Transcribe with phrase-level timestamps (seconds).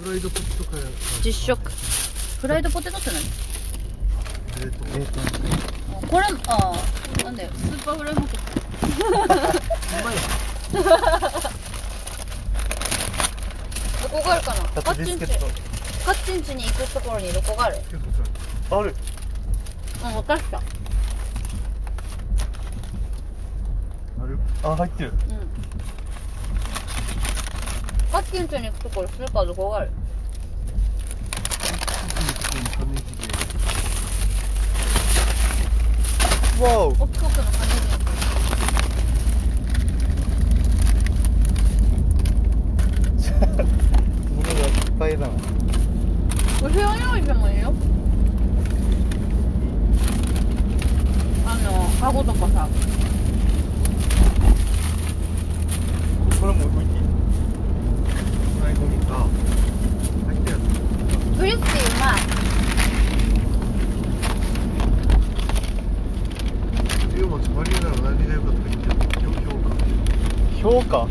[0.00, 0.84] フライドポテトかや
[1.24, 1.58] 実食。
[2.40, 3.20] フライドポテトって何？
[4.64, 5.20] 冷凍冷凍
[5.92, 7.50] あこれあーなんだよ。
[7.52, 8.36] スーパーフライドポテ。
[8.36, 8.44] トう
[10.04, 10.14] まい
[14.02, 14.62] どこがあるかな？
[14.76, 15.26] だカッチンチ。
[15.26, 15.32] カ
[16.12, 17.78] ッチンチに行くところにどこがある？
[18.70, 18.94] ある。
[20.04, 20.58] うん渡した。
[20.58, 20.62] あ
[24.26, 25.10] るあ入ってる。
[25.10, 25.18] うん
[28.18, 29.90] カッチンチに行くところスーパーどこがある？
[36.60, 37.06] わおの感
[44.34, 45.32] 物がいっぱいだな。
[45.36, 45.44] じ
[46.64, 47.72] お部屋用意してもいいよ。
[51.46, 52.68] あのカゴとかさ
[56.40, 57.00] これも置いていい
[58.58, 59.26] フライゴミあ
[60.26, 60.60] 入ったやつ
[61.38, 62.20] クリスピーうまい
[67.16, 68.88] 龍松マリエなら何が良かったか言って
[69.24, 69.30] よ
[70.62, 71.08] 評評価。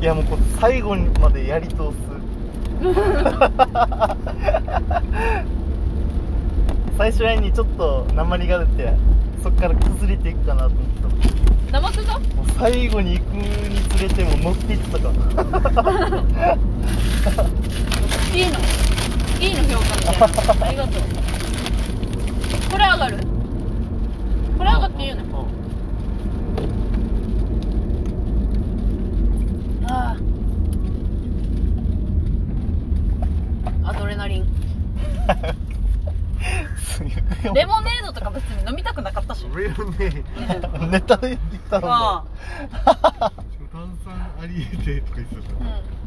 [0.00, 1.82] いやもうこれ最後までやり通す。
[6.96, 8.94] 最初らへんにちょっと鉛が出て
[9.42, 10.90] そっから崩れていくかなと思って
[11.72, 15.02] 黙ってたたもう最後に行くにつれても乗っていってたか。
[15.02, 15.10] ら
[18.34, 18.58] いいの？
[19.40, 20.24] いいの評価みたいな。
[20.66, 21.02] ありがとう。
[22.70, 23.16] これ上がる
[24.58, 25.24] これ上がっていいよね
[29.92, 30.16] あ
[33.84, 34.46] あアドレナリン
[37.54, 41.40] レモネードとか別に飲みたくなかったしレモネーネタで言っ
[41.70, 42.24] たのあ
[43.72, 44.12] 炭酸
[44.42, 46.00] ありえてとか言ってたじあうん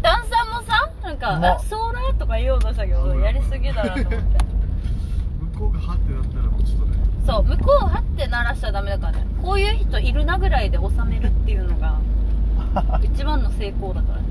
[0.00, 4.16] 炭酸もさなんか、まあソーラーとか言おうとしたけどやりすぎだなと思って
[5.52, 12.00] 向こうがハってなったらもうちょっとねそう向こうはって鳴らしちゃダメだからねこういう人いるなぐらいで収めるっていうのが
[13.02, 14.24] 一番の成功だからね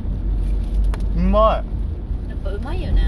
[1.17, 1.63] うま
[2.29, 3.01] やっぱうまいよね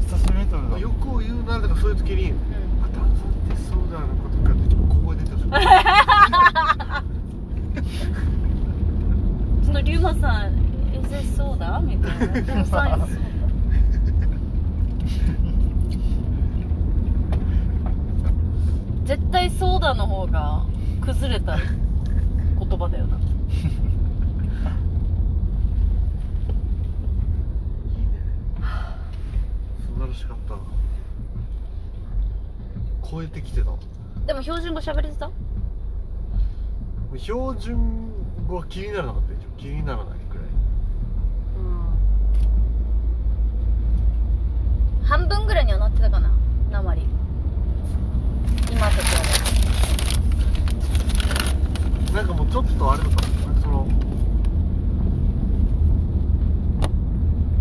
[0.00, 2.67] い久しぶりに食べた欲を言うならだからそういう時にうん
[3.66, 5.48] ソーダのことかってちょっと小声出てほしい
[9.66, 10.52] そのリュウマさん
[10.94, 13.06] 「えぜそうだ?」みたいな「炭酸そうだ?」
[19.04, 20.62] 絶対ソーダの方が
[21.00, 23.18] 崩れた言葉だよな
[29.80, 30.54] 素晴らしかった
[33.10, 33.70] 超えてきてた
[34.26, 35.30] でも標準語喋れてた？
[37.16, 38.10] 標準
[38.46, 40.44] 語は気にならなかったでしょ気にならないくらい。
[45.04, 46.30] 半分ぐらいにはなってたかな？
[46.70, 47.02] 鉛
[48.70, 48.98] 今と比
[52.12, 53.22] なんかもうちょっとあれだった
[53.62, 53.88] その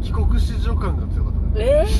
[0.03, 1.91] 帰国子女感が強かったねべえで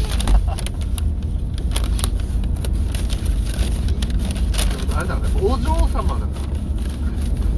[4.86, 5.30] もあれだね。
[5.36, 6.32] お嬢様だか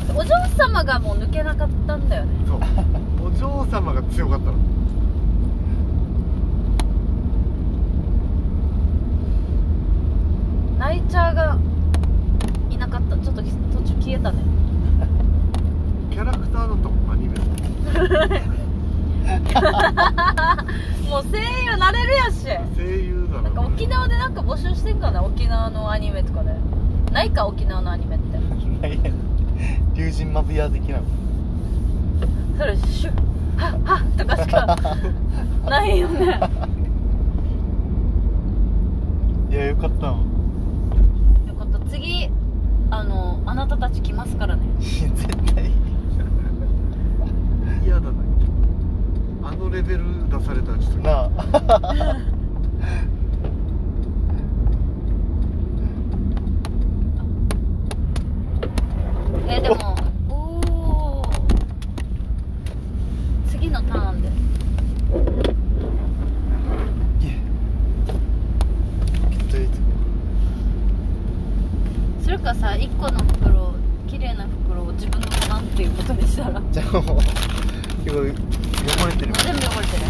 [0.09, 2.33] ー、お嬢様がもう抜けなかったんだよね。
[2.41, 2.59] らそう。
[3.27, 4.55] お嬢様が強かったの。
[10.77, 11.57] ナイチャーが
[12.69, 13.15] いなかった。
[13.15, 13.53] ちょっと途中
[14.01, 14.39] 消えたね。
[16.11, 17.45] キャラクターだったもんアニメの
[21.09, 22.45] もう声優なれるやし。
[22.75, 26.53] 声優だろなんか沖縄でなんか募集してんかな沖縄のアニメとかで
[27.11, 28.37] ないか沖縄のアニメって。
[28.81, 29.11] ないや
[29.93, 31.03] 龍神マブヤ的なの
[32.57, 34.77] それシュッハッハッとかしか
[35.69, 36.39] ないよね。
[39.49, 40.07] いやよかった。
[40.07, 40.17] わ
[41.47, 41.79] よかった。
[41.89, 42.29] 次
[42.91, 44.61] あのあなたたち来ますからね。
[44.79, 45.11] 絶
[45.53, 45.71] 対。
[47.83, 48.11] 嫌だな。
[49.43, 50.99] あのレベル出されたらちょっと。
[50.99, 52.17] なあ
[59.51, 59.95] えでも
[60.29, 60.33] お
[61.21, 61.31] お
[63.49, 64.29] 次のターンで。
[72.23, 73.73] それかさ1個の袋
[74.07, 77.17] 綺麗な袋を自分のものっていうことにしたらじゃあもう
[78.03, 80.03] 結構汚れてる全部汚れてる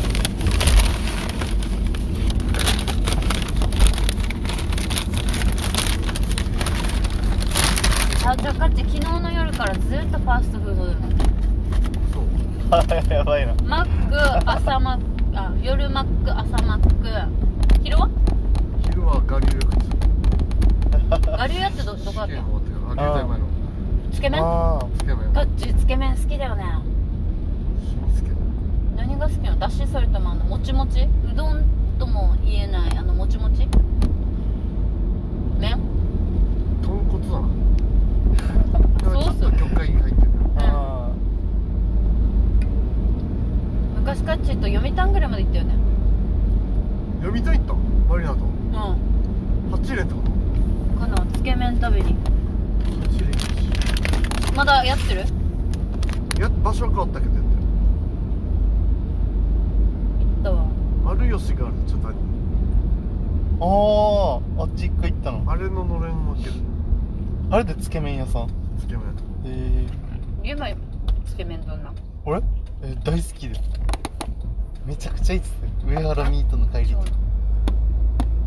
[8.30, 11.16] あじゃあかっち昨日の夜からずっとファーストフードだよね
[12.14, 12.26] そう
[13.12, 13.56] やばいな。
[13.64, 14.16] マック
[14.48, 15.04] 朝マック
[15.34, 16.94] あ夜マック朝マック。
[17.82, 18.08] 昼は？
[18.84, 19.66] 昼は我流靴
[21.28, 22.36] 我流やってどどこだった？
[22.36, 22.62] の
[22.98, 23.40] あ
[24.14, 24.44] つけ麺。
[24.44, 26.66] あつけ麺ガッチつけ麺好きだよね。
[28.96, 29.60] 何が好きなの？
[29.60, 31.02] だしそれともあのもちもち？
[31.02, 31.66] うどん
[31.98, 33.68] とも言えないあのもちもち
[35.58, 35.80] 麺
[36.84, 37.50] 豚骨だな
[39.00, 41.12] ソースちょっと魚介入ってるあ
[43.98, 45.74] 昔カッチと読谷ぐらいまで行ったよね
[47.30, 47.76] 読みたいった？
[48.10, 48.38] マリナと。
[48.38, 48.50] うん。
[49.72, 50.32] 8連ってこと？
[51.00, 52.16] このつけ麺食べに。
[52.16, 53.22] 8
[54.50, 55.26] 連まだやってる？
[56.40, 57.50] や場所は変わったけどやって
[60.26, 60.66] 行ったわ。
[61.14, 62.12] る有吉があるちょっとあ
[64.58, 65.52] ああっち一回行ったの。
[65.52, 66.50] あれののれん分け。
[66.50, 66.56] る
[67.52, 68.50] あれでつけ麺屋さん？
[68.80, 69.04] つけ麺。
[69.46, 69.86] え
[70.44, 70.68] えゆま
[71.28, 71.94] つけ麺どんな？
[72.26, 72.42] 俺
[72.82, 73.54] え大好きで。
[73.54, 73.62] す
[74.90, 75.52] めちゃくちゃいいっす
[75.88, 76.98] 上原ミートの帰りと。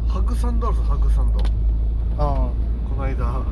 [0.08, 1.38] ハグサンドあるぞハグサンド。
[2.18, 2.50] あ
[2.90, 3.44] この間あっ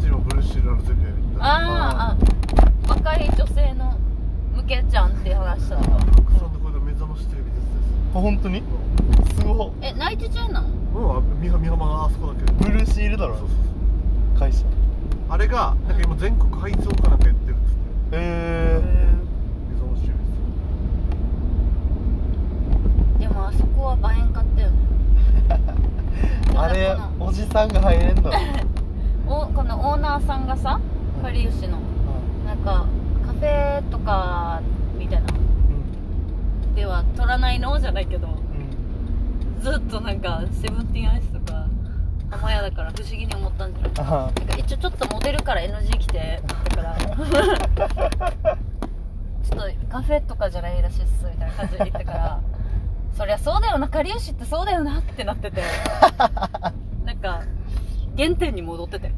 [0.00, 1.44] ちのブルーシールアルゼリアに行った。
[1.44, 2.22] あー
[2.86, 3.98] あ若い女性の
[4.54, 5.82] 向けちゃんって話したの。
[5.82, 7.62] ハグサンドこれ目覚ましテレビです
[8.14, 8.62] あ本当に？
[9.36, 9.72] すごっ。
[9.82, 12.44] えナイト中なのうんあ美美浜があそこだけ。
[12.64, 13.38] ブルーシールだろ？
[13.38, 14.38] そうそうそう。
[14.38, 14.64] 会社。
[15.30, 17.78] あれがなんか今全国配送かなんかやってるっつって。
[18.12, 18.80] え
[19.68, 20.24] 目覚ましテレビ
[23.18, 26.96] でもあそこは映えんかったよねー、あれ
[27.54, 28.32] が入れんだろ。
[29.44, 30.80] おこのオーナーさんがさ
[31.22, 31.78] かりゆしの。
[32.44, 32.84] なんか
[33.26, 34.60] カフェとか
[34.98, 35.26] みたいな。
[35.32, 36.74] うん。
[36.74, 37.78] では取らないの？
[37.78, 38.26] じゃないけど。
[38.28, 38.30] う
[39.58, 39.60] ん。
[39.62, 41.64] ずっとなんかセブンティーンアイスとか
[42.30, 43.92] 浜屋だから不思議に思ったんじゃない？
[43.98, 46.42] あなんか一応ちょっとモデルから NG 来て。
[46.76, 46.96] だから。
[49.44, 52.40] ちょっとカフェとかじゃないらしいっすみたいな感じで言ったから。
[53.16, 53.88] そりゃそうだよな。
[53.88, 55.62] かりゆしってそうだよなってなってて
[57.24, 57.42] か
[58.18, 59.12] 原点に戻ってて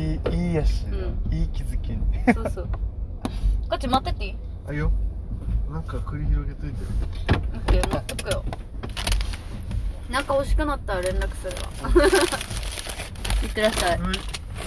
[0.00, 0.02] い
[0.34, 1.98] いいいやし、ういい気づきに
[2.34, 2.68] そうそう。
[3.68, 4.36] ガチ待ってていい？
[4.68, 4.90] あいいよ。
[5.70, 6.76] なんか繰り広げといて。
[7.32, 8.44] オッケー待っとくよ。
[10.10, 11.52] なんか欲しくなったら連絡する
[12.00, 12.06] わ。
[13.42, 14.00] いってらっしゃい。
[14.00, 14.37] はい